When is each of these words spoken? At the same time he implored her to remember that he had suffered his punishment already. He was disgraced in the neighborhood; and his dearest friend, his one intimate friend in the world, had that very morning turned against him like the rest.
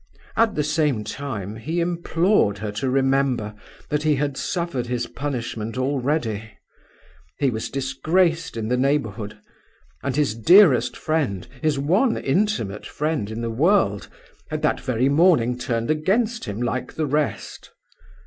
At 0.35 0.55
the 0.55 0.63
same 0.63 1.03
time 1.03 1.57
he 1.57 1.79
implored 1.79 2.57
her 2.57 2.71
to 2.71 2.89
remember 2.89 3.53
that 3.89 4.01
he 4.01 4.15
had 4.15 4.35
suffered 4.35 4.87
his 4.87 5.05
punishment 5.05 5.77
already. 5.77 6.57
He 7.37 7.51
was 7.51 7.69
disgraced 7.69 8.57
in 8.57 8.67
the 8.69 8.77
neighborhood; 8.77 9.37
and 10.01 10.15
his 10.15 10.33
dearest 10.33 10.97
friend, 10.97 11.47
his 11.61 11.77
one 11.77 12.17
intimate 12.17 12.87
friend 12.87 13.29
in 13.29 13.41
the 13.41 13.51
world, 13.51 14.07
had 14.49 14.63
that 14.63 14.81
very 14.81 15.07
morning 15.07 15.55
turned 15.55 15.91
against 15.91 16.45
him 16.45 16.59
like 16.63 16.93
the 16.93 17.05
rest. 17.05 17.69